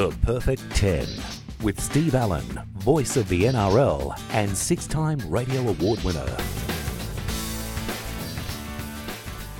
The 0.00 0.16
Perfect 0.22 0.62
10 0.76 1.06
with 1.60 1.78
Steve 1.78 2.14
Allan, 2.14 2.46
voice 2.78 3.18
of 3.18 3.28
the 3.28 3.42
NRL 3.42 4.18
and 4.32 4.56
six 4.56 4.86
time 4.86 5.18
radio 5.28 5.60
award 5.60 6.02
winner. 6.02 6.38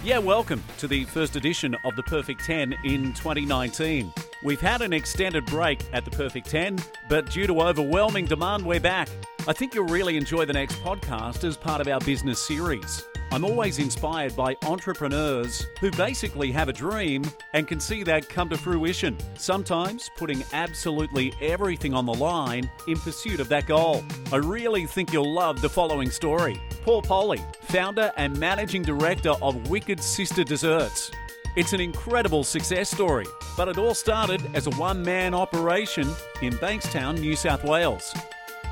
Yeah, 0.02 0.16
welcome 0.16 0.64
to 0.78 0.88
the 0.88 1.04
first 1.04 1.36
edition 1.36 1.76
of 1.84 1.94
the 1.94 2.02
Perfect 2.04 2.42
10 2.42 2.74
in 2.84 3.12
2019. 3.12 4.10
We've 4.42 4.62
had 4.62 4.80
an 4.80 4.94
extended 4.94 5.44
break 5.44 5.84
at 5.92 6.06
the 6.06 6.10
Perfect 6.10 6.48
10, 6.48 6.78
but 7.10 7.30
due 7.30 7.46
to 7.46 7.60
overwhelming 7.60 8.24
demand, 8.24 8.64
we're 8.64 8.80
back. 8.80 9.10
I 9.46 9.52
think 9.52 9.74
you'll 9.74 9.88
really 9.88 10.16
enjoy 10.16 10.46
the 10.46 10.54
next 10.54 10.76
podcast 10.76 11.44
as 11.44 11.58
part 11.58 11.82
of 11.82 11.88
our 11.88 12.00
business 12.00 12.40
series. 12.40 13.04
I'm 13.32 13.44
always 13.44 13.78
inspired 13.78 14.34
by 14.34 14.56
entrepreneurs 14.64 15.64
who 15.78 15.92
basically 15.92 16.50
have 16.50 16.68
a 16.68 16.72
dream 16.72 17.24
and 17.52 17.68
can 17.68 17.78
see 17.78 18.02
that 18.02 18.28
come 18.28 18.48
to 18.48 18.58
fruition, 18.58 19.16
sometimes 19.34 20.10
putting 20.16 20.42
absolutely 20.52 21.32
everything 21.40 21.94
on 21.94 22.06
the 22.06 22.14
line 22.14 22.68
in 22.88 22.98
pursuit 22.98 23.38
of 23.38 23.48
that 23.48 23.66
goal. 23.66 24.02
I 24.32 24.36
really 24.38 24.84
think 24.84 25.12
you'll 25.12 25.32
love 25.32 25.60
the 25.60 25.68
following 25.68 26.10
story. 26.10 26.60
Paul 26.82 27.02
Polly, 27.02 27.40
founder 27.62 28.12
and 28.16 28.36
managing 28.36 28.82
director 28.82 29.34
of 29.40 29.70
Wicked 29.70 30.02
Sister 30.02 30.42
Desserts. 30.42 31.12
It's 31.54 31.72
an 31.72 31.80
incredible 31.80 32.42
success 32.42 32.90
story, 32.90 33.26
but 33.56 33.68
it 33.68 33.78
all 33.78 33.94
started 33.94 34.42
as 34.54 34.66
a 34.66 34.70
one 34.70 35.04
man 35.04 35.34
operation 35.34 36.08
in 36.42 36.54
Bankstown, 36.54 37.20
New 37.20 37.36
South 37.36 37.62
Wales. 37.62 38.12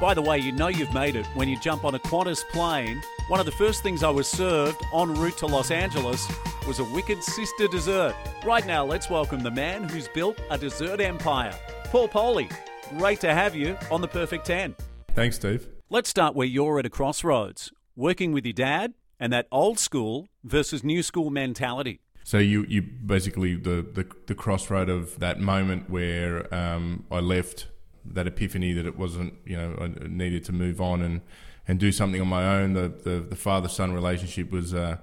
By 0.00 0.14
the 0.14 0.22
way, 0.22 0.38
you 0.38 0.50
know 0.50 0.68
you've 0.68 0.92
made 0.92 1.14
it 1.14 1.26
when 1.34 1.48
you 1.48 1.58
jump 1.60 1.84
on 1.84 1.94
a 1.94 1.98
Qantas 2.00 2.42
plane. 2.50 3.00
One 3.28 3.40
of 3.40 3.44
the 3.44 3.52
first 3.52 3.82
things 3.82 4.02
I 4.02 4.08
was 4.08 4.26
served 4.26 4.82
en 4.94 5.14
route 5.14 5.36
to 5.36 5.46
Los 5.46 5.70
Angeles 5.70 6.26
was 6.66 6.78
a 6.78 6.84
Wicked 6.84 7.22
Sister 7.22 7.68
dessert. 7.68 8.14
Right 8.42 8.66
now, 8.66 8.86
let's 8.86 9.10
welcome 9.10 9.40
the 9.40 9.50
man 9.50 9.86
who's 9.86 10.08
built 10.08 10.40
a 10.50 10.56
dessert 10.56 10.98
empire, 10.98 11.54
Paul 11.90 12.08
Polly. 12.08 12.48
Great 12.96 13.20
to 13.20 13.34
have 13.34 13.54
you 13.54 13.76
on 13.90 14.00
the 14.00 14.08
Perfect 14.08 14.46
10. 14.46 14.74
Thanks, 15.14 15.36
Steve. 15.36 15.68
Let's 15.90 16.08
start 16.08 16.36
where 16.36 16.46
you're 16.46 16.78
at 16.78 16.86
a 16.86 16.88
crossroads, 16.88 17.70
working 17.94 18.32
with 18.32 18.46
your 18.46 18.54
dad 18.54 18.94
and 19.20 19.30
that 19.30 19.46
old 19.52 19.78
school 19.78 20.28
versus 20.42 20.82
new 20.82 21.02
school 21.02 21.28
mentality. 21.28 22.00
So 22.24 22.38
you, 22.38 22.64
you 22.66 22.80
basically 22.80 23.56
the, 23.56 23.86
the, 23.92 24.06
the 24.26 24.34
crossroad 24.34 24.88
of 24.88 25.18
that 25.18 25.38
moment 25.38 25.90
where 25.90 26.52
um, 26.54 27.04
I 27.10 27.20
left 27.20 27.66
that 28.06 28.26
epiphany 28.26 28.72
that 28.72 28.86
it 28.86 28.96
wasn't, 28.96 29.34
you 29.44 29.58
know, 29.58 29.76
I 29.78 30.08
needed 30.08 30.44
to 30.44 30.52
move 30.52 30.80
on 30.80 31.02
and, 31.02 31.20
and 31.68 31.78
do 31.78 31.92
something 31.92 32.20
on 32.20 32.28
my 32.28 32.58
own. 32.58 32.72
The 32.72 32.88
the, 32.88 33.20
the 33.20 33.36
father 33.36 33.68
son 33.68 33.92
relationship 33.92 34.50
was 34.50 34.74
uh, 34.74 34.96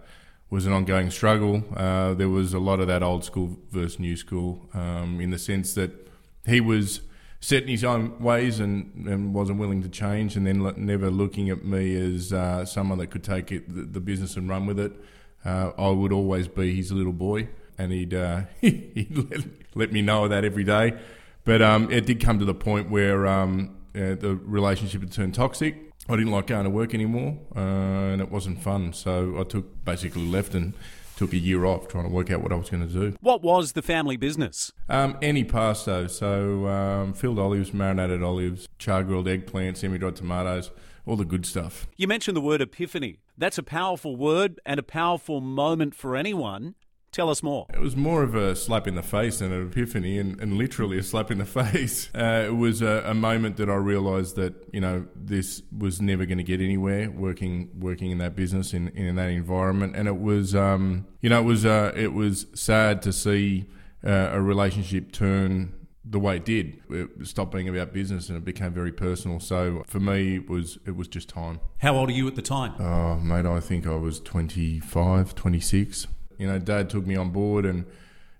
was 0.50 0.66
an 0.66 0.74
ongoing 0.74 1.12
struggle. 1.12 1.64
Uh, 1.76 2.14
there 2.16 2.30
was 2.30 2.54
a 2.54 2.60
lot 2.60 2.80
of 2.80 2.88
that 2.88 3.04
old 3.04 3.24
school 3.24 3.58
versus 3.72 4.00
new 4.00 4.18
school 4.18 4.68
um, 4.74 5.22
in 5.22 5.30
the 5.30 5.40
sense 5.40 5.74
that 5.76 5.92
he 6.46 6.60
was 6.60 7.02
set 7.40 7.64
in 7.64 7.70
his 7.70 7.84
own 7.84 8.20
ways 8.20 8.60
and, 8.60 9.08
and 9.08 9.34
wasn't 9.34 9.60
willing 9.60 9.84
to 9.84 9.90
change, 9.90 10.36
and 10.36 10.48
then 10.48 10.74
never 10.78 11.12
looking 11.12 11.50
at 11.50 11.64
me 11.64 11.96
as 11.96 12.34
uh, 12.34 12.66
someone 12.66 12.98
that 12.98 13.08
could 13.08 13.24
take 13.24 13.52
it, 13.52 13.74
the, 13.74 13.82
the 13.82 14.00
business 14.00 14.36
and 14.36 14.50
run 14.50 14.66
with 14.66 14.80
it. 14.80 14.92
Uh, 15.44 15.72
I 15.78 15.90
would 15.90 16.12
always 16.12 16.48
be 16.48 16.76
his 16.76 16.92
little 16.92 17.14
boy, 17.14 17.50
and 17.78 17.92
he'd 17.92 18.14
uh, 18.14 18.42
he'd 18.62 19.30
let, 19.30 19.42
let 19.76 19.92
me 19.92 20.02
know 20.02 20.28
that 20.28 20.44
every 20.44 20.64
day. 20.64 20.98
But 21.44 21.62
um, 21.62 21.92
it 21.92 22.08
did 22.08 22.20
come 22.20 22.40
to 22.40 22.46
the 22.46 22.56
point 22.56 22.90
where 22.90 23.28
um, 23.28 23.78
uh, 23.94 24.16
the 24.16 24.40
relationship 24.44 25.02
had 25.02 25.12
turned 25.12 25.36
toxic. 25.36 25.85
I 26.08 26.16
didn't 26.16 26.32
like 26.32 26.48
going 26.48 26.66
to 26.66 26.70
work 26.70 26.94
anymore, 26.94 27.38
uh, 27.56 27.60
and 27.60 28.22
it 28.22 28.30
wasn't 28.30 28.62
fun. 28.62 28.94
So 28.94 29.40
I 29.40 29.44
took 29.44 29.84
basically 29.84 30.28
left 30.28 30.54
and 30.54 30.74
took 31.16 31.34
a 31.34 31.38
year 31.38 31.66
off 31.66 31.88
trying 31.88 32.04
to 32.04 32.10
work 32.10 32.30
out 32.30 32.42
what 32.42 32.52
I 32.52 32.56
was 32.56 32.70
going 32.70 32.88
to 32.88 32.94
do. 32.94 33.16
What 33.22 33.42
was 33.42 33.72
the 33.72 33.82
family 33.82 34.18
business? 34.18 34.72
Um, 34.90 35.16
antipasto, 35.16 36.10
so 36.10 36.68
um, 36.68 37.14
filled 37.14 37.40
olives, 37.40 37.74
marinated 37.74 38.22
olives, 38.22 38.68
char 38.78 39.04
grilled 39.04 39.28
eggplant, 39.28 39.78
semi 39.78 39.98
dried 39.98 40.16
tomatoes, 40.16 40.72
all 41.06 41.16
the 41.16 41.26
good 41.26 41.46
stuff. 41.46 41.88
You 41.96 42.08
mentioned 42.08 42.38
the 42.38 42.42
word 42.42 42.62
epiphany. 42.62 43.20
That's 43.38 43.58
a 43.58 43.64
powerful 43.64 44.16
word 44.16 44.60
and 44.66 44.80
a 44.80 44.84
powerful 44.84 45.42
moment 45.42 45.96
for 45.96 46.16
anyone. 46.16 46.76
Tell 47.16 47.30
us 47.30 47.42
more. 47.42 47.66
It 47.74 47.80
was 47.80 47.96
more 47.96 48.24
of 48.24 48.36
a 48.36 48.58
slap 48.58 48.90
in 48.90 48.96
the 48.96 49.02
face 49.02 49.40
than 49.40 49.54
an 49.54 49.66
epiphany, 49.70 50.20
and, 50.20 50.38
and 50.42 50.58
literally 50.58 50.98
a 50.98 51.04
slap 51.04 51.32
in 51.32 51.38
the 51.38 51.46
face. 51.64 52.10
Uh, 52.14 52.44
it 52.48 52.58
was 52.58 52.82
a, 52.82 53.04
a, 53.06 53.14
moment 53.14 53.56
that 53.56 53.70
I 53.70 53.76
realised 53.76 54.36
that 54.36 54.54
you 54.74 54.82
know 54.82 55.06
this 55.16 55.62
was 55.72 56.02
never 56.02 56.26
going 56.26 56.40
to 56.40 56.44
get 56.44 56.60
anywhere. 56.60 57.10
Working 57.10 57.70
working 57.80 58.12
in 58.12 58.18
that 58.18 58.36
business 58.36 58.74
in, 58.74 58.90
in 58.90 59.16
that 59.16 59.30
environment, 59.30 59.96
and 59.96 60.10
it 60.10 60.20
was 60.20 60.54
um, 60.56 61.08
you 61.22 61.30
know 61.30 61.40
it 61.40 61.46
was 61.46 61.66
uh, 61.66 61.94
it 61.96 62.12
was 62.12 62.48
sad 62.54 63.02
to 63.04 63.14
see 63.14 63.70
uh, 64.06 64.32
a 64.34 64.42
relationship 64.42 65.14
turn 65.14 65.74
the 66.04 66.20
way 66.20 66.36
it 66.36 66.44
did. 66.44 66.82
It 66.90 67.26
stopped 67.26 67.54
being 67.54 67.70
about 67.70 67.94
business 67.94 68.28
and 68.28 68.38
it 68.38 68.44
became 68.44 68.74
very 68.74 68.92
personal. 68.92 69.40
So 69.40 69.84
for 69.88 70.02
me, 70.02 70.36
it 70.36 70.50
was 70.50 70.80
it 70.86 70.98
was 70.98 71.08
just 71.08 71.30
time. 71.30 71.62
How 71.78 71.96
old 71.96 72.10
are 72.10 72.14
you 72.14 72.28
at 72.28 72.36
the 72.36 72.42
time? 72.42 72.74
Oh, 72.78 73.16
mate, 73.16 73.46
I 73.46 73.62
think 73.62 73.88
I 73.88 73.96
was 73.96 74.20
25, 74.20 75.34
26 75.34 76.08
you 76.38 76.48
know, 76.48 76.60
Dad 76.60 76.90
took 76.90 77.06
me 77.06 77.16
on 77.16 77.32
board 77.32 77.66
and 77.66 77.86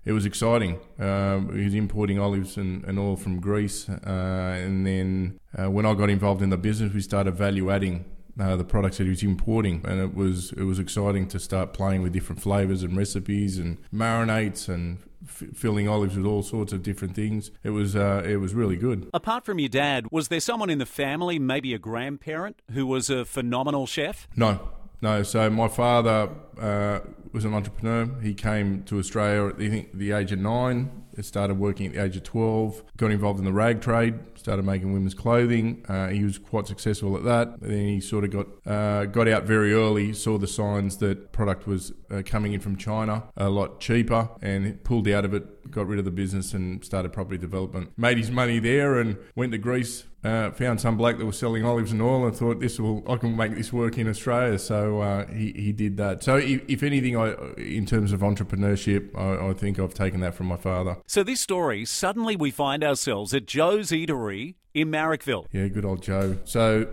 it 0.04 0.12
was 0.12 0.24
exciting. 0.24 0.78
Um, 0.98 1.56
he 1.56 1.64
was 1.64 1.74
importing 1.74 2.18
olives 2.18 2.56
and, 2.56 2.84
and 2.84 2.98
oil 2.98 3.16
from 3.16 3.40
Greece. 3.40 3.88
Uh, 3.88 4.00
and 4.06 4.86
then 4.86 5.38
uh, 5.58 5.70
when 5.70 5.84
I 5.84 5.94
got 5.94 6.10
involved 6.10 6.42
in 6.42 6.50
the 6.50 6.56
business, 6.56 6.92
we 6.94 7.00
started 7.00 7.34
value 7.34 7.70
adding 7.70 8.04
uh, 8.38 8.56
the 8.56 8.64
products 8.64 8.98
that 8.98 9.04
he 9.04 9.10
was 9.10 9.22
importing, 9.22 9.82
and 9.86 10.00
it 10.00 10.14
was 10.14 10.52
it 10.52 10.64
was 10.64 10.78
exciting 10.78 11.26
to 11.28 11.38
start 11.38 11.72
playing 11.72 12.02
with 12.02 12.12
different 12.12 12.40
flavors 12.40 12.82
and 12.82 12.96
recipes 12.96 13.58
and 13.58 13.78
marinates 13.92 14.68
and 14.68 14.98
f- 15.24 15.44
filling 15.54 15.88
olives 15.88 16.16
with 16.16 16.26
all 16.26 16.42
sorts 16.42 16.72
of 16.72 16.82
different 16.82 17.14
things. 17.14 17.50
It 17.62 17.70
was 17.70 17.96
uh, 17.96 18.22
it 18.26 18.36
was 18.36 18.54
really 18.54 18.76
good. 18.76 19.08
Apart 19.14 19.44
from 19.46 19.58
your 19.58 19.70
dad, 19.70 20.06
was 20.10 20.28
there 20.28 20.40
someone 20.40 20.68
in 20.68 20.78
the 20.78 20.86
family, 20.86 21.38
maybe 21.38 21.72
a 21.72 21.78
grandparent, 21.78 22.60
who 22.72 22.86
was 22.86 23.08
a 23.08 23.24
phenomenal 23.24 23.86
chef? 23.86 24.28
No, 24.36 24.68
no. 25.00 25.22
So 25.22 25.48
my 25.48 25.68
father 25.68 26.28
uh, 26.60 27.00
was 27.36 27.44
an 27.44 27.52
entrepreneur. 27.52 28.08
He 28.22 28.32
came 28.32 28.82
to 28.84 28.98
Australia 28.98 29.48
at 29.48 29.58
the, 29.58 29.86
the 29.92 30.12
age 30.12 30.32
of 30.32 30.38
nine. 30.38 31.02
Started 31.20 31.58
working 31.58 31.86
at 31.86 31.92
the 31.92 32.02
age 32.02 32.16
of 32.16 32.24
12. 32.24 32.82
Got 32.96 33.10
involved 33.10 33.38
in 33.38 33.44
the 33.44 33.52
rag 33.52 33.80
trade. 33.80 34.14
Started 34.34 34.64
making 34.64 34.92
women's 34.92 35.14
clothing. 35.14 35.84
Uh, 35.88 36.08
he 36.08 36.24
was 36.24 36.38
quite 36.38 36.66
successful 36.66 37.16
at 37.16 37.24
that. 37.24 37.60
Then 37.60 37.88
he 37.88 38.00
sort 38.00 38.24
of 38.24 38.30
got 38.30 38.46
uh, 38.70 39.06
got 39.06 39.28
out 39.28 39.44
very 39.44 39.72
early. 39.72 40.12
Saw 40.12 40.36
the 40.36 40.46
signs 40.46 40.98
that 40.98 41.32
product 41.32 41.66
was 41.66 41.92
uh, 42.10 42.22
coming 42.24 42.52
in 42.52 42.60
from 42.60 42.76
China 42.76 43.24
a 43.36 43.48
lot 43.48 43.80
cheaper, 43.80 44.28
and 44.42 44.82
pulled 44.84 45.08
out 45.08 45.24
of 45.24 45.32
it. 45.32 45.70
Got 45.70 45.86
rid 45.86 45.98
of 45.98 46.04
the 46.04 46.10
business 46.10 46.52
and 46.52 46.84
started 46.84 47.12
property 47.14 47.38
development. 47.38 47.92
Made 47.96 48.18
his 48.18 48.30
money 48.30 48.58
there 48.58 48.98
and 48.98 49.16
went 49.34 49.52
to 49.52 49.58
Greece 49.58 50.04
uh, 50.26 50.50
found 50.50 50.80
some 50.80 50.96
bloke 50.96 51.18
that 51.18 51.24
was 51.24 51.38
selling 51.38 51.64
olives 51.64 51.92
and 51.92 52.02
oil 52.02 52.26
and 52.26 52.36
thought 52.36 52.58
this 52.58 52.80
will 52.80 53.04
I 53.08 53.16
can 53.16 53.36
make 53.36 53.54
this 53.54 53.72
work 53.72 53.96
in 53.96 54.08
Australia. 54.08 54.58
So 54.58 55.00
uh, 55.00 55.26
he 55.28 55.52
he 55.52 55.72
did 55.72 55.96
that. 55.98 56.24
So 56.24 56.36
if, 56.36 56.62
if, 56.68 56.82
anything, 56.82 57.16
I 57.16 57.25
in 57.56 57.86
terms 57.86 58.12
of 58.12 58.20
entrepreneurship, 58.20 59.16
I, 59.16 59.50
I, 59.50 59.52
think 59.54 59.78
I've 59.78 59.94
taken 59.94 60.20
that 60.20 60.34
from 60.34 60.46
my 60.46 60.56
father. 60.56 60.98
So 61.06 61.22
this 61.22 61.40
story, 61.40 61.84
suddenly 61.84 62.36
we 62.36 62.50
find 62.50 62.84
ourselves 62.84 63.34
at 63.34 63.46
Joe's 63.46 63.90
Eatery 63.90 64.54
in 64.74 64.90
Marrickville. 64.90 65.46
Yeah, 65.52 65.68
good 65.68 65.84
old 65.84 66.02
Joe. 66.02 66.38
So 66.44 66.86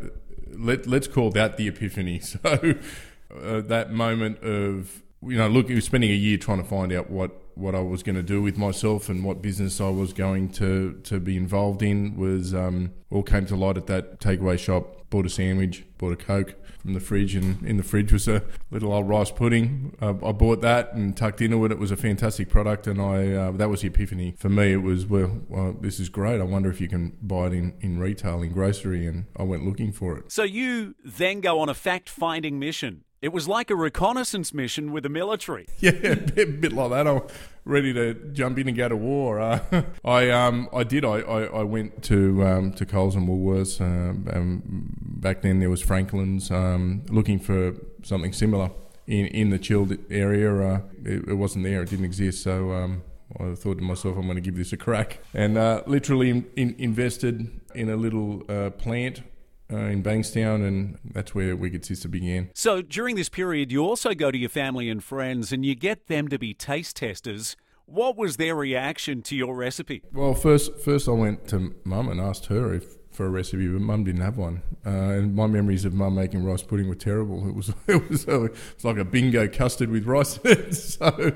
let 0.52 0.88
let's 0.88 1.08
call 1.08 1.32
that 1.32 1.58
the 1.58 1.68
epiphany. 1.68 2.22
So 2.44 2.76
uh, 3.42 3.62
that 3.62 3.92
moment 3.92 4.44
of 4.44 5.04
you 5.28 5.38
know, 5.38 5.48
look, 5.48 5.70
he 5.70 5.76
was 5.76 5.86
spending 5.86 6.12
a 6.12 6.16
year 6.16 6.38
trying 6.38 6.62
to 6.62 6.68
find 6.68 6.92
out 6.92 7.10
what 7.10 7.32
what 7.56 7.76
I 7.76 7.82
was 7.82 8.04
going 8.04 8.16
to 8.16 8.24
do 8.24 8.42
with 8.42 8.58
myself 8.58 9.10
and 9.10 9.24
what 9.24 9.42
business 9.42 9.80
I 9.80 9.90
was 9.90 10.14
going 10.14 10.50
to, 10.54 11.00
to 11.04 11.20
be 11.20 11.38
involved 11.38 11.82
in 11.82 12.16
was 12.18 12.54
um, 12.54 12.94
all 13.10 13.24
came 13.24 13.46
to 13.48 13.56
light 13.56 13.78
at 13.78 13.88
that 13.88 14.20
takeaway 14.20 14.58
shop. 14.58 15.10
Bought 15.10 15.28
a 15.28 15.30
sandwich, 15.30 15.86
bought 16.00 16.14
a 16.14 16.16
Coke 16.16 16.56
from 16.80 16.94
the 16.94 17.00
fridge, 17.00 17.36
and 17.36 17.64
in 17.64 17.78
the 17.78 17.84
fridge 17.84 18.12
was 18.12 18.28
a 18.28 18.44
little 18.72 18.92
old 18.92 19.08
rice 19.08 19.32
pudding. 19.32 19.96
Uh, 20.02 20.14
I 20.26 20.32
bought 20.32 20.62
that 20.62 20.94
and 20.94 21.16
tucked 21.16 21.40
into 21.40 21.64
it. 21.66 21.72
It 21.72 21.78
was 21.78 21.92
a 21.92 21.96
fantastic 21.96 22.50
product, 22.50 22.88
and 22.88 23.00
I 23.00 23.32
uh, 23.32 23.52
that 23.52 23.70
was 23.70 23.82
the 23.82 23.88
epiphany 23.88 24.36
for 24.38 24.50
me. 24.50 24.74
It 24.74 24.82
was 24.82 25.06
well, 25.06 25.42
well, 25.48 25.78
this 25.80 26.00
is 26.00 26.10
great. 26.10 26.42
I 26.42 26.44
wonder 26.44 26.70
if 26.72 26.82
you 26.82 26.88
can 26.88 27.16
buy 27.22 27.48
it 27.48 27.54
in, 27.54 27.74
in 27.80 28.00
retail, 28.00 28.42
in 28.42 28.52
grocery, 28.52 29.06
and 29.06 29.26
I 29.38 29.44
went 29.44 29.66
looking 29.66 29.92
for 29.92 30.18
it. 30.18 30.32
So 30.32 30.44
you 30.44 30.96
then 31.04 31.42
go 31.42 31.60
on 31.60 31.70
a 31.70 31.76
fact 31.76 32.10
finding 32.10 32.58
mission 32.58 33.04
it 33.24 33.32
was 33.32 33.48
like 33.48 33.72
a 33.72 33.76
reconnaissance 33.76 34.54
mission 34.54 34.92
with 34.92 35.04
the 35.04 35.10
military. 35.10 35.66
Yeah, 35.80 35.92
a 35.92 36.46
bit, 36.46 36.72
like 36.72 36.92
that. 36.92 37.08
I'm 37.08 37.22
ready 37.66 37.94
to 37.94 38.14
jump 38.32 38.58
in 38.60 38.68
and 38.68 38.78
go 38.78 38.88
to 38.88 38.96
war. 38.96 39.40
Uh, 39.40 39.60
I 40.06 40.30
um 40.30 40.70
I 40.74 40.84
did. 40.84 41.04
I, 41.04 41.20
I, 41.20 41.44
I 41.44 41.64
went 41.64 42.04
to 42.04 42.44
um, 42.46 42.74
to 42.74 42.86
Coles 42.86 43.16
and 43.16 43.28
Woolworths. 43.28 43.82
Um, 43.82 44.28
um, 44.32 44.62
back 45.00 45.42
then 45.42 45.60
there 45.60 45.70
was 45.70 45.82
Franklin's. 45.82 46.52
Um, 46.52 47.04
looking 47.10 47.40
for 47.40 47.74
something 48.04 48.34
similar 48.34 48.72
in 49.08 49.28
in 49.28 49.50
the 49.50 49.60
chilled 49.60 49.98
area. 50.10 50.54
Uh, 50.56 50.82
it, 51.04 51.28
it, 51.30 51.34
wasn't 51.36 51.66
there. 51.66 51.82
It 51.82 51.90
didn't 51.90 52.06
exist. 52.06 52.44
So 52.44 52.72
um, 52.72 53.04
I 53.40 53.56
thought 53.56 53.78
to 53.78 53.84
myself, 53.84 54.18
I'm 54.18 54.24
going 54.24 54.36
to 54.36 54.42
give 54.42 54.56
this 54.56 54.72
a 54.74 54.78
crack, 54.78 55.20
and 55.34 55.58
uh, 55.58 55.84
literally 55.86 56.30
in, 56.30 56.46
in 56.56 56.76
invested 56.78 57.62
in 57.76 57.90
a 57.90 57.96
little 57.96 58.44
uh, 58.50 58.70
plant 58.70 59.22
uh, 59.74 59.78
in 59.88 60.04
Bankstown, 60.04 60.66
and 60.66 61.00
that's 61.04 61.34
where 61.34 61.56
Wicked 61.56 61.86
Sister 61.86 62.08
began. 62.08 62.50
So 62.54 62.82
during 62.82 63.16
this 63.16 63.30
period, 63.30 63.72
you 63.72 63.84
also 63.84 64.14
go 64.14 64.32
to 64.32 64.38
your 64.38 64.50
family 64.50 64.90
and 64.90 65.04
friends 65.04 65.52
and 65.52 65.66
you 65.66 65.76
get 65.76 66.08
them 66.08 66.28
to 66.28 66.38
be 66.38 66.54
taste 66.54 66.98
testers. 66.98 67.56
What 67.86 68.16
was 68.16 68.38
their 68.38 68.56
reaction 68.56 69.22
to 69.24 69.36
your 69.36 69.56
recipe? 69.56 70.04
Well, 70.14 70.34
first, 70.34 70.80
first 70.80 71.08
I 71.08 71.12
went 71.12 71.48
to 71.50 71.76
mum 71.84 72.08
and 72.08 72.22
asked 72.22 72.46
her 72.46 72.74
if 72.74 72.98
for 73.14 73.26
a 73.26 73.30
recipe, 73.30 73.68
but 73.68 73.82
mum 73.82 74.04
didn't 74.04 74.22
have 74.22 74.38
one. 74.38 74.62
Uh, 74.86 74.90
and 74.90 75.36
my 75.36 75.48
memories 75.48 75.86
of 75.86 75.94
mum 75.94 76.16
making 76.16 76.44
rice 76.44 76.64
pudding 76.64 76.90
were 76.90 76.96
terrible. 76.96 77.48
It 77.48 77.56
was 77.56 77.70
it 77.88 78.10
was, 78.10 78.28
uh, 78.28 78.44
it 78.44 78.52
was 78.76 78.84
like 78.84 78.98
a 78.98 79.06
bingo 79.06 79.48
custard 79.48 79.90
with 79.90 80.06
rice. 80.06 80.40
So 80.74 81.34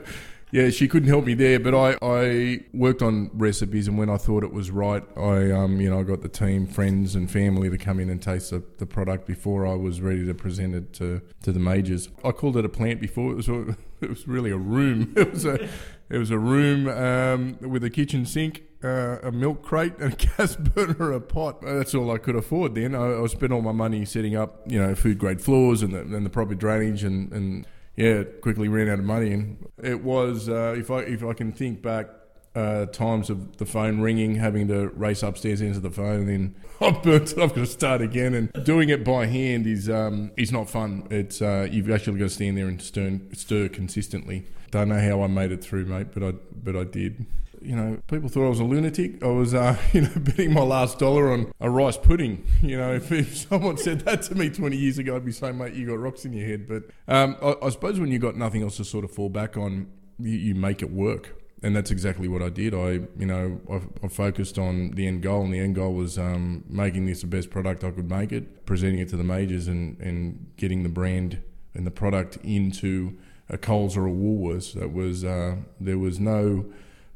yeah, 0.52 0.70
she 0.70 0.88
couldn't 0.88 1.10
help 1.10 1.26
me 1.26 1.34
there, 1.34 1.60
but 1.60 1.76
I, 1.76 1.98
I 2.02 2.60
worked 2.74 3.02
on 3.02 3.30
recipes, 3.34 3.88
and 3.88 3.98
when 3.98 4.10
I 4.10 4.16
thought 4.16 4.44
it 4.44 4.54
was 4.54 4.72
right, 4.72 5.04
I 5.18 5.52
um 5.52 5.82
you 5.82 5.90
know 5.90 6.00
I 6.00 6.04
got 6.04 6.22
the 6.22 6.30
team, 6.30 6.68
friends, 6.68 7.16
and 7.16 7.30
family 7.30 7.70
to 7.70 7.78
come 7.78 8.00
in 8.00 8.10
and 8.10 8.22
taste 8.22 8.52
the, 8.52 8.64
the 8.78 8.86
product 8.86 9.28
before 9.28 9.68
I 9.68 9.76
was 9.76 10.00
ready 10.00 10.26
to 10.26 10.34
present 10.34 10.74
it 10.74 10.94
to, 10.94 11.22
to 11.44 11.52
the 11.52 11.60
majors. 11.60 12.10
I 12.24 12.32
called 12.32 12.56
it 12.56 12.64
a 12.64 12.70
plant 12.70 13.02
before; 13.02 13.32
it 13.32 13.36
was 13.36 13.50
it 14.02 14.10
was 14.10 14.28
really 14.28 14.52
a 14.52 14.58
room. 14.58 15.14
It 15.18 15.34
was 15.34 15.46
a 15.46 15.68
it 16.10 16.18
was 16.18 16.32
a 16.32 16.40
room 16.40 16.88
um, 16.88 17.58
with 17.60 17.84
a 17.84 17.90
kitchen 17.90 18.26
sink, 18.26 18.64
uh, 18.82 19.18
a 19.24 19.32
milk 19.32 19.64
crate, 19.64 19.98
and 20.00 20.14
a 20.14 20.16
gas 20.38 20.56
burner, 20.56 21.12
a 21.12 21.20
pot. 21.20 21.62
That's 21.62 21.94
all 21.94 22.10
I 22.12 22.18
could 22.18 22.38
afford 22.38 22.76
then. 22.76 22.96
I, 22.96 23.22
I 23.22 23.28
spent 23.28 23.52
all 23.52 23.62
my 23.62 23.74
money 23.74 24.06
setting 24.06 24.38
up, 24.38 24.62
you 24.66 24.80
know, 24.82 24.96
food 24.96 25.20
grade 25.20 25.42
floors 25.42 25.82
and 25.84 25.94
the, 25.94 26.00
and 26.00 26.26
the 26.26 26.30
proper 26.30 26.56
drainage 26.56 27.04
and, 27.04 27.32
and 27.34 27.68
yeah, 27.98 28.24
quickly 28.42 28.70
ran 28.70 28.88
out 28.88 29.00
of 29.00 29.06
money. 29.06 29.34
And 29.34 29.68
it 29.84 30.04
was, 30.04 30.48
uh, 30.48 30.76
if 30.78 30.90
I 30.90 31.00
if 31.00 31.24
I 31.24 31.34
can 31.34 31.52
think 31.52 31.82
back, 31.82 32.08
uh, 32.56 32.86
times 32.88 33.30
of 33.30 33.58
the 33.58 33.66
phone 33.66 34.00
ringing, 34.00 34.36
having 34.36 34.68
to 34.68 34.88
race 34.90 35.22
upstairs 35.22 35.62
into 35.62 35.80
the 35.80 35.92
phone, 35.92 36.22
and 36.22 36.30
then 36.30 36.56
I've 36.82 37.04
burnt 37.04 37.32
it. 37.34 37.40
I've 37.40 37.50
got 37.50 37.62
to 37.62 37.66
start 37.66 38.02
again. 38.02 38.34
And 38.34 38.66
doing 38.66 38.90
it 38.90 39.04
by 39.04 39.26
hand 39.26 39.68
is 39.68 39.90
um, 39.90 40.32
is 40.38 40.52
not 40.52 40.70
fun. 40.70 41.08
It's 41.10 41.42
uh, 41.42 41.68
you've 41.70 41.90
actually 41.90 42.20
got 42.20 42.26
to 42.26 42.30
stand 42.30 42.58
there 42.58 42.68
and 42.68 42.82
stir, 42.82 43.20
stir 43.34 43.70
consistently. 43.70 44.46
Don't 44.72 44.90
know 44.90 45.00
how 45.00 45.24
I 45.24 45.28
made 45.28 45.52
it 45.52 45.64
through, 45.64 45.86
mate, 45.86 46.08
but 46.14 46.24
I 46.24 46.34
but 46.64 46.76
I 46.76 46.84
did 46.84 47.26
you 47.68 47.76
know, 47.76 48.00
people 48.08 48.30
thought 48.30 48.46
I 48.46 48.50
was 48.50 48.62
a 48.62 48.64
lunatic. 48.64 49.22
I 49.22 49.28
was, 49.28 49.54
uh, 49.54 49.76
you 49.92 50.02
know, 50.02 50.12
betting 50.16 50.54
my 50.54 50.62
last 50.62 51.00
dollar 51.00 51.34
on 51.34 51.52
a 51.60 51.70
rice 51.70 51.98
pudding. 51.98 52.46
You 52.62 52.78
know, 52.78 52.94
if, 52.94 53.12
if 53.12 53.38
someone 53.38 53.78
said 53.78 54.02
that 54.02 54.24
to 54.24 54.36
me 54.36 54.50
20 54.50 54.76
years 54.76 54.98
ago, 54.98 55.16
I'd 55.16 55.24
be 55.24 55.32
saying, 55.32 55.58
mate, 55.58 55.74
you 55.74 55.88
got 55.88 56.00
rocks 56.00 56.26
in 56.26 56.34
your 56.34 56.46
head. 56.46 56.68
But 56.68 56.84
um, 57.08 57.38
I, 57.42 57.56
I, 57.62 57.70
suppose 57.70 58.00
when 58.00 58.12
you've 58.12 58.22
got 58.22 58.36
nothing 58.36 58.64
else 58.64 58.78
to 58.78 58.86
sort 58.86 59.06
of 59.06 59.12
fall 59.12 59.30
back 59.30 59.58
on, 59.58 59.88
you, 60.18 60.32
you 60.32 60.56
make 60.56 60.82
it 60.82 60.92
work. 60.92 61.42
And 61.64 61.76
that's 61.76 61.92
exactly 61.92 62.28
what 62.28 62.42
I 62.42 62.50
did. 62.50 62.74
I, 62.74 63.08
you 63.18 63.26
know, 63.26 63.62
I, 63.72 64.06
I 64.06 64.08
focused 64.10 64.58
on 64.58 64.92
the 64.92 65.08
end 65.08 65.22
goal, 65.22 65.44
and 65.44 65.54
the 65.54 65.60
end 65.60 65.76
goal 65.76 65.94
was 65.94 66.18
um, 66.18 66.64
making 66.68 67.06
this 67.06 67.22
the 67.22 67.28
best 67.28 67.50
product 67.50 67.84
I 67.84 67.92
could 67.92 68.10
make 68.10 68.32
it, 68.32 68.66
presenting 68.66 69.00
it 69.00 69.10
to 69.10 69.18
the 69.18 69.24
majors, 69.24 69.68
and, 69.68 69.98
and 70.00 70.52
getting 70.58 70.84
the 70.84 70.90
brand 70.90 71.42
and 71.74 71.86
the 71.86 71.92
product 71.92 72.38
into 72.44 73.18
a 73.50 73.58
Coles 73.58 73.96
or 73.96 74.08
a 74.08 74.12
Woolworths. 74.12 74.74
That 74.74 74.94
was 74.94 75.24
uh, 75.24 75.58
there 75.80 76.00
was 76.00 76.20
no 76.20 76.66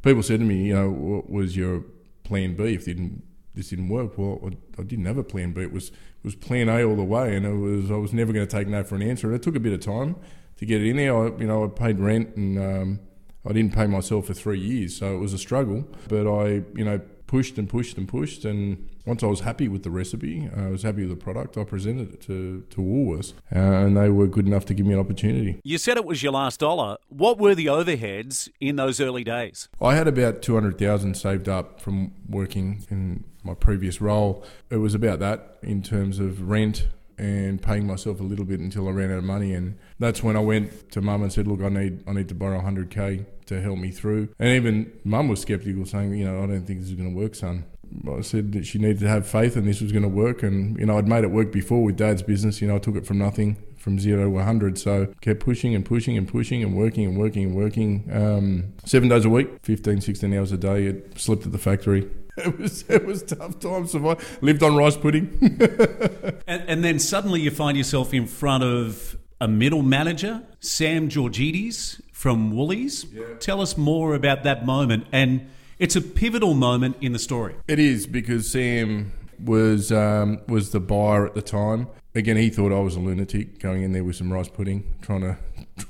people 0.02 0.24
said 0.24 0.40
to 0.40 0.46
me, 0.46 0.66
you 0.66 0.74
know, 0.74 0.90
what 0.90 1.30
was 1.30 1.56
your 1.56 1.84
plan 2.24 2.56
B 2.56 2.74
if 2.74 2.86
didn't 2.86 3.24
this 3.54 3.70
didn't 3.70 3.90
work? 3.90 4.18
Well, 4.18 4.52
I, 4.80 4.84
didn't 4.84 5.06
have 5.06 5.18
a 5.18 5.24
plan 5.24 5.54
B. 5.54 5.62
It 5.62 5.74
was 5.74 5.90
it 5.90 6.24
was 6.24 6.36
plan 6.36 6.70
A 6.70 6.84
all 6.84 6.96
the 6.96 7.04
way, 7.04 7.36
and 7.36 7.46
it 7.46 7.54
was 7.54 7.92
I 7.92 7.96
was 7.96 8.14
never 8.14 8.32
going 8.34 8.48
to 8.48 8.52
take 8.52 8.68
no 8.68 8.84
for 8.84 8.96
an 8.96 9.02
answer. 9.02 9.28
And 9.28 9.36
it 9.36 9.44
took 9.44 9.56
a 9.56 9.60
bit 9.60 9.74
of 9.74 9.82
time 9.82 10.16
to 10.58 10.66
get 10.66 10.82
it 10.82 10.90
in 10.90 10.98
there. 10.98 11.16
I, 11.16 11.26
you 11.38 11.48
know, 11.48 11.66
I 11.66 11.68
paid 11.68 12.00
rent 12.00 12.36
and 12.36 12.58
um, 12.58 13.00
I 13.48 13.54
didn't 13.54 13.74
pay 13.74 13.88
myself 13.88 14.28
for 14.28 14.34
three 14.34 14.60
years, 14.60 14.98
so 14.98 15.16
it 15.16 15.20
was 15.20 15.34
a 15.34 15.38
struggle. 15.38 15.88
But 16.08 16.28
I, 16.28 16.64
you 16.76 16.86
know, 16.86 17.02
pushed 17.32 17.58
and 17.58 17.70
pushed 17.70 17.98
and 17.98 18.10
pushed. 18.10 18.44
And 18.44 18.90
once 19.06 19.24
I 19.24 19.28
was 19.28 19.40
happy 19.40 19.70
with 19.70 19.84
the 19.84 19.90
recipe, 19.90 20.50
I 20.54 20.68
was 20.68 20.84
happy 20.84 21.06
with 21.08 21.18
the 21.18 21.24
product, 21.24 21.58
I 21.58 21.64
presented 21.64 22.14
it 22.14 22.22
to, 22.24 22.66
to 22.70 22.82
Woolworths, 22.82 23.32
uh, 23.56 23.86
and 23.86 23.96
they 23.96 24.10
were 24.10 24.28
good 24.28 24.46
enough 24.46 24.66
to 24.66 24.74
give 24.74 24.86
me 24.86 24.94
an 24.94 25.00
opportunity. 25.00 25.58
You 25.64 25.78
said 25.78 25.96
it 25.96 26.04
was 26.04 26.22
your 26.22 26.34
last 26.34 26.60
dollar. 26.60 26.98
What 27.08 27.38
were 27.38 27.56
the 27.56 27.68
overheads 27.68 28.50
in 28.60 28.76
those 28.76 29.00
early 29.00 29.24
days? 29.24 29.70
I 29.82 29.96
had 29.96 30.10
about 30.10 30.42
200000 30.42 31.16
saved 31.16 31.48
up 31.48 31.80
from 31.80 32.12
working 32.28 32.86
in 32.90 33.24
my 33.46 33.54
previous 33.54 34.02
role. 34.02 34.44
It 34.70 34.78
was 34.78 34.94
about 34.94 35.20
that 35.20 35.58
in 35.64 35.82
terms 35.84 36.20
of 36.20 36.50
rent 36.50 36.88
and 37.22 37.62
paying 37.62 37.86
myself 37.86 38.20
a 38.20 38.24
little 38.24 38.46
bit 38.46 38.60
until 38.60 38.88
I 38.88 38.92
ran 38.92 39.12
out 39.12 39.20
of 39.20 39.24
money. 39.24 39.54
And 39.54 39.78
that's 40.00 40.24
when 40.24 40.36
I 40.36 40.40
went 40.40 40.92
to 40.92 41.02
mum 41.02 41.22
and 41.22 41.32
said, 41.32 41.48
"Look, 41.48 41.62
I 41.62 41.70
need 41.70 42.04
I 42.08 42.14
need 42.14 42.28
to 42.30 42.36
borrow 42.36 42.60
100k 42.60 43.26
to 43.46 43.62
help 43.62 43.78
me 43.78 43.92
through." 43.92 44.30
And 44.40 44.50
even 44.50 44.92
mum 45.04 45.28
was 45.28 45.42
skeptical, 45.42 45.86
saying, 45.86 46.14
"You 46.14 46.26
know, 46.26 46.44
I 46.44 46.48
don't 46.48 46.66
think 46.66 46.80
this 46.80 46.90
is 46.90 46.96
going 46.96 47.14
to 47.14 47.16
work, 47.16 47.36
son." 47.36 47.66
I 48.08 48.22
said 48.22 48.54
that 48.54 48.66
she 48.66 48.80
needed 48.80 49.00
to 49.00 49.08
have 49.08 49.28
faith 49.28 49.56
and 49.56 49.68
this 49.68 49.82
was 49.82 49.92
going 49.92 50.04
to 50.04 50.10
work. 50.10 50.44
And, 50.44 50.78
you 50.80 50.86
know, 50.86 50.98
I'd 50.98 51.08
made 51.08 51.24
it 51.24 51.32
work 51.32 51.52
before 51.52 51.84
with 51.84 51.98
dad's 51.98 52.24
business. 52.24 52.62
You 52.62 52.68
know, 52.68 52.76
I 52.76 52.80
took 52.80 52.96
it 52.96 53.06
from 53.06 53.18
nothing, 53.18 53.58
from 53.78 54.00
zero 54.00 54.24
to 54.24 54.30
100. 54.30 54.78
So 54.78 55.14
kept 55.22 55.42
pushing 55.42 55.76
and 55.76 55.86
pushing 55.86 56.18
and 56.18 56.28
pushing 56.28 56.64
and 56.64 56.76
working 56.76 57.06
and 57.06 57.18
working 57.18 57.46
and 57.46 57.56
working. 57.56 58.10
Um, 58.12 58.74
seven 58.86 59.10
days 59.10 59.26
a 59.26 59.30
week, 59.30 59.50
15, 59.64 60.02
16 60.02 60.34
hours 60.34 60.52
a 60.52 60.58
day. 60.58 60.86
It 60.86 61.20
slipped 61.20 61.46
at 61.46 61.52
the 61.52 61.58
factory. 61.58 62.10
It 62.38 62.58
was 62.58 62.86
it 62.88 63.06
was 63.06 63.24
tough 63.24 63.60
times. 63.60 63.94
Lived 63.94 64.64
on 64.64 64.76
rice 64.76 64.96
pudding. 64.96 65.38
and, 66.48 66.64
and 66.68 66.84
then 66.84 66.98
suddenly 66.98 67.42
you 67.42 67.52
find 67.52 67.78
yourself 67.78 68.14
in 68.14 68.26
front 68.26 68.64
of 68.64 69.18
a 69.42 69.48
middle 69.48 69.82
manager, 69.82 70.42
Sam 70.60 71.10
Georgides 71.10 72.02
from 72.14 72.56
Woolies. 72.56 73.06
Yeah. 73.12 73.26
Tell 73.40 73.60
us 73.60 73.76
more 73.76 74.16
about 74.16 74.44
that 74.44 74.66
moment. 74.66 75.08
And 75.12 75.50
it's 75.80 75.96
a 75.96 76.02
pivotal 76.02 76.54
moment 76.54 76.98
in 77.02 77.12
the 77.12 77.20
story. 77.20 77.56
It 77.68 77.80
is 77.80 78.06
because 78.08 78.50
Sam 78.52 79.12
was 79.44 79.92
um, 79.92 80.40
was 80.48 80.72
the 80.72 80.80
buyer 80.80 81.26
at 81.26 81.34
the 81.34 81.42
time. 81.42 81.88
Again, 82.14 82.38
he 82.38 82.50
thought 82.50 82.72
I 82.72 82.80
was 82.80 82.96
a 82.96 83.00
lunatic 83.00 83.60
going 83.60 83.84
in 83.84 83.92
there 83.94 84.04
with 84.04 84.16
some 84.16 84.32
rice 84.32 84.50
pudding, 84.50 84.94
trying 85.02 85.22
to 85.22 85.38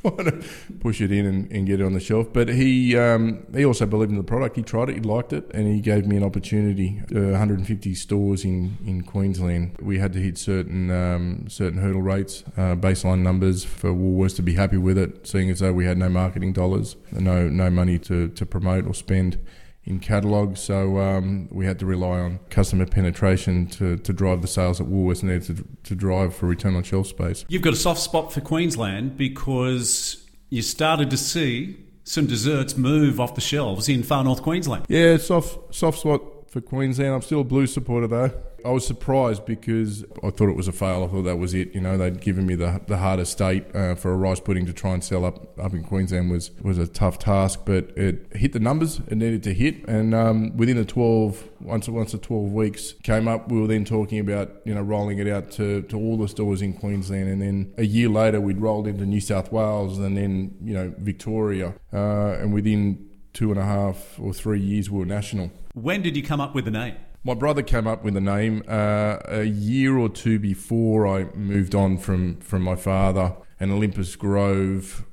trying 0.16 0.18
to 0.18 0.48
push 0.80 1.02
it 1.02 1.12
in 1.12 1.26
and, 1.26 1.52
and, 1.52 1.68
get 1.68 1.80
it 1.80 1.84
on 1.84 1.94
the 1.94 2.00
shelf. 2.00 2.32
But 2.34 2.50
he 2.50 2.98
um, 2.98 3.46
he 3.54 3.66
also 3.66 3.86
believed 3.86 4.12
in 4.12 4.18
the 4.18 4.24
product. 4.24 4.56
He 4.56 4.64
tried 4.64 4.90
it, 4.90 4.96
he 4.96 5.02
liked 5.02 5.34
it, 5.34 5.50
and 5.54 5.68
he 5.68 5.80
gave 5.80 6.06
me 6.06 6.18
an 6.18 6.24
opportunity. 6.24 7.02
Uh, 7.14 7.32
150 7.32 7.94
stores 7.96 8.44
in, 8.44 8.78
in 8.86 9.04
Queensland. 9.04 9.78
We 9.80 10.00
had 10.00 10.14
to 10.14 10.20
hit 10.20 10.38
certain 10.38 10.90
um, 10.92 11.50
certain 11.50 11.80
hurdle 11.80 12.02
rates, 12.02 12.44
uh, 12.58 12.76
baseline 12.76 13.20
numbers 13.20 13.64
for 13.64 13.90
Woolworths 13.90 14.36
to 14.38 14.42
be 14.42 14.56
happy 14.56 14.78
with 14.78 14.98
it, 14.98 15.28
seeing 15.28 15.50
as 15.50 15.60
though 15.60 15.74
we 15.74 15.86
had 15.86 15.98
no 15.98 16.10
marketing 16.10 16.54
dollars, 16.54 16.96
no 17.12 17.48
no 17.48 17.70
money 17.70 18.00
to, 18.00 18.30
to 18.30 18.46
promote 18.46 18.88
or 18.88 18.94
spend 18.94 19.38
in 19.84 20.00
catalogue, 20.00 20.58
so 20.58 21.00
um, 21.00 21.48
we 21.52 21.66
had 21.66 21.80
to 21.80 21.86
rely 21.86 22.20
on 22.20 22.40
customer 22.50 22.86
penetration 22.86 23.66
to, 23.68 23.98
to 23.98 24.14
drive 24.14 24.42
the 24.42 24.48
sales 24.48 24.78
that 24.78 24.90
Woolworths 24.90 25.24
needed 25.24 25.58
to, 25.58 25.66
to 25.84 25.96
drive 25.96 26.36
for 26.36 26.46
return 26.46 26.76
on 26.76 26.84
shelf 26.84 27.08
space. 27.08 27.46
You've 27.48 27.64
got 27.64 27.74
a 27.74 27.78
soft 27.78 28.00
spot 28.00 28.32
for 28.32 28.42
Queensland 28.42 29.18
because 29.18 30.24
you 30.50 30.62
started 30.62 31.10
to 31.10 31.18
see 31.18 31.78
some 32.04 32.28
desserts 32.28 32.78
move 32.78 33.20
off 33.20 33.36
the 33.36 33.42
shelves 33.42 33.90
in 33.90 34.04
far 34.04 34.24
north 34.24 34.42
Queensland. 34.42 34.86
Yeah, 34.88 35.18
soft 35.18 35.74
soft 35.74 36.00
spot 36.00 36.22
for 36.52 36.60
Queensland. 36.60 37.14
I'm 37.14 37.22
still 37.22 37.42
a 37.42 37.46
blue 37.46 37.66
supporter 37.66 38.08
though. 38.08 38.32
I 38.64 38.70
was 38.70 38.86
surprised 38.86 39.46
because 39.46 40.04
I 40.22 40.30
thought 40.30 40.50
it 40.50 40.56
was 40.56 40.68
a 40.68 40.72
fail. 40.72 41.04
I 41.04 41.08
thought 41.08 41.24
that 41.24 41.38
was 41.38 41.56
it. 41.56 41.74
You 41.74 41.82
know, 41.82 41.98
they'd 41.98 42.20
given 42.22 42.46
me 42.46 42.56
the 42.56 42.82
the 42.88 42.98
hardest 42.98 43.32
state 43.32 43.74
uh, 43.74 43.96
for 43.96 44.12
a 44.12 44.18
rice 44.18 44.40
pudding 44.40 44.66
to 44.66 44.74
try 44.74 44.94
and 44.94 45.04
sell 45.04 45.26
up 45.26 45.58
up 45.58 45.74
in 45.74 45.84
Queensland 45.84 46.30
was 46.30 46.52
was 46.62 46.78
a 46.78 46.88
tough 46.88 47.18
task, 47.18 47.62
but 47.66 47.98
it 47.98 48.28
hit 48.36 48.52
the 48.52 48.60
numbers 48.60 49.00
it 49.08 49.18
needed 49.18 49.44
to 49.44 49.54
hit. 49.54 49.88
And 49.88 50.14
um, 50.14 50.56
within 50.58 50.76
the 50.76 50.86
twelve 50.86 51.50
once 51.62 51.88
once 51.88 52.12
the 52.12 52.18
twelve 52.18 52.52
weeks 52.52 52.94
came 53.02 53.30
up, 53.30 53.50
we 53.50 53.60
were 53.60 53.68
then 53.68 53.86
talking 53.86 54.20
about 54.20 54.52
you 54.66 54.76
know 54.76 54.82
rolling 54.82 55.20
it 55.20 55.28
out 55.28 55.52
to, 55.52 55.84
to 55.84 55.98
all 55.98 56.18
the 56.18 56.28
stores 56.28 56.62
in 56.62 56.74
Queensland. 56.74 57.30
And 57.30 57.42
then 57.42 57.74
a 57.78 57.86
year 57.86 58.10
later, 58.10 58.42
we'd 58.42 58.60
rolled 58.60 58.88
into 58.88 59.06
New 59.06 59.22
South 59.22 59.52
Wales 59.54 59.98
and 59.98 60.18
then 60.18 60.58
you 60.62 60.74
know 60.74 60.94
Victoria. 61.00 61.74
Uh, 61.94 62.38
and 62.40 62.54
within 62.54 63.08
two 63.34 63.52
and 63.52 63.60
a 63.60 63.66
half 63.66 64.20
or 64.20 64.34
three 64.34 64.60
years, 64.60 64.90
we 64.90 65.00
were 65.00 65.06
national. 65.06 65.52
When 65.74 66.02
did 66.02 66.16
you 66.16 66.24
come 66.24 66.42
up 66.42 66.54
with 66.54 66.66
the 66.66 66.72
name? 66.72 66.96
My 67.24 67.36
brother 67.36 67.62
came 67.62 67.86
up 67.86 68.04
with 68.04 68.16
the 68.16 68.22
name 68.22 68.64
uh, 68.68 69.18
a 69.26 69.44
year 69.44 69.96
or 69.98 70.10
two 70.10 70.40
before 70.40 71.06
I 71.06 71.26
moved 71.36 71.76
on 71.76 71.98
from, 72.00 72.38
from 72.38 72.64
my 72.64 72.76
father, 72.76 73.36
and 73.60 73.72
Olympus 73.72 74.16
Grove 74.16 75.06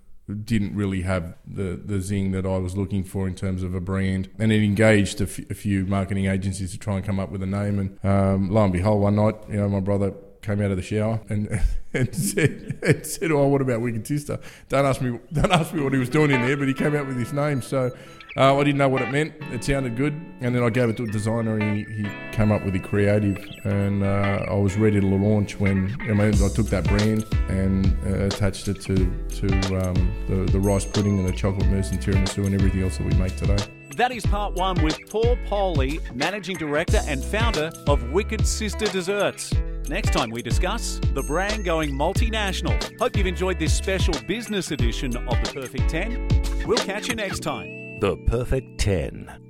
didn't 0.44 0.74
really 0.74 1.02
have 1.02 1.36
the, 1.46 1.80
the 1.82 2.00
zing 2.00 2.32
that 2.32 2.44
I 2.44 2.58
was 2.58 2.76
looking 2.76 3.02
for 3.04 3.26
in 3.26 3.34
terms 3.34 3.62
of 3.62 3.74
a 3.74 3.80
brand. 3.80 4.30
And 4.38 4.52
it 4.52 4.62
engaged 4.62 5.20
a, 5.20 5.24
f- 5.24 5.50
a 5.50 5.54
few 5.54 5.86
marketing 5.86 6.26
agencies 6.26 6.72
to 6.72 6.78
try 6.78 6.96
and 6.96 7.04
come 7.04 7.18
up 7.18 7.30
with 7.30 7.42
a 7.42 7.46
name. 7.46 7.78
And 7.78 8.04
um, 8.04 8.50
lo 8.50 8.64
and 8.64 8.72
behold, 8.72 9.02
one 9.02 9.16
night, 9.16 9.36
you 9.48 9.56
know, 9.56 9.68
my 9.68 9.80
brother 9.80 10.12
came 10.42 10.60
out 10.60 10.70
of 10.70 10.76
the 10.76 10.82
shower 10.82 11.20
and 11.28 11.60
and 11.92 12.14
said 12.14 12.78
and 12.82 13.06
said, 13.06 13.30
"Oh, 13.30 13.46
what 13.48 13.60
about 13.60 13.80
Wicked 13.80 14.06
Sister?" 14.06 14.38
Don't 14.68 14.84
ask 14.84 15.00
me. 15.00 15.18
Don't 15.32 15.52
ask 15.52 15.72
me 15.72 15.82
what 15.82 15.92
he 15.92 15.98
was 15.98 16.08
doing 16.08 16.30
in 16.30 16.40
there, 16.42 16.56
but 16.56 16.68
he 16.68 16.74
came 16.74 16.94
out 16.94 17.06
with 17.06 17.16
his 17.16 17.32
name. 17.32 17.62
So 17.62 17.90
uh, 18.36 18.56
I 18.56 18.64
didn't 18.64 18.78
know 18.78 18.88
what 18.88 19.02
it 19.02 19.10
meant. 19.10 19.34
It 19.52 19.64
sounded 19.64 19.96
good, 19.96 20.12
and 20.40 20.54
then 20.54 20.62
I 20.62 20.70
gave 20.70 20.88
it 20.88 20.96
to 20.98 21.04
a 21.04 21.06
designer, 21.06 21.58
and 21.58 21.76
he, 21.76 22.02
he 22.02 22.08
came 22.32 22.52
up 22.52 22.64
with 22.64 22.74
the 22.74 22.80
creative, 22.80 23.36
and 23.64 24.04
uh, 24.04 24.46
I 24.48 24.54
was 24.54 24.76
ready 24.76 25.00
to 25.00 25.06
launch 25.06 25.58
when 25.58 25.96
I, 26.02 26.12
mean, 26.12 26.20
I 26.20 26.48
took 26.48 26.66
that 26.66 26.84
brand 26.84 27.24
and 27.48 27.86
uh, 28.06 28.26
attached 28.26 28.68
it 28.68 28.80
to 28.82 28.94
to 28.94 29.88
um, 29.88 30.12
the, 30.28 30.50
the 30.52 30.60
rice 30.60 30.84
pudding 30.84 31.18
and 31.18 31.28
the 31.28 31.32
chocolate 31.32 31.66
mousse 31.68 31.90
and 31.90 32.00
tiramisu 32.00 32.46
and 32.46 32.54
everything 32.54 32.82
else 32.82 32.98
that 32.98 33.06
we 33.06 33.14
make 33.14 33.36
today. 33.36 33.58
That 33.96 34.12
is 34.12 34.24
part 34.24 34.54
one 34.54 34.80
with 34.84 35.10
Paul 35.10 35.36
Polly, 35.46 35.98
Managing 36.14 36.56
Director 36.56 37.00
and 37.08 37.24
founder 37.24 37.72
of 37.88 38.12
Wicked 38.12 38.46
Sister 38.46 38.86
Desserts. 38.86 39.52
Next 39.88 40.12
time 40.12 40.30
we 40.30 40.42
discuss 40.42 41.00
the 41.14 41.22
brand 41.22 41.64
going 41.64 41.92
multinational. 41.92 42.78
Hope 42.98 43.16
you've 43.16 43.26
enjoyed 43.26 43.58
this 43.58 43.74
special 43.74 44.12
business 44.26 44.70
edition 44.70 45.16
of 45.16 45.42
The 45.42 45.50
Perfect 45.54 45.88
10. 45.88 46.28
We'll 46.66 46.76
catch 46.76 47.08
you 47.08 47.14
next 47.14 47.40
time. 47.40 47.98
The 48.00 48.18
Perfect 48.26 48.76
10. 48.78 49.46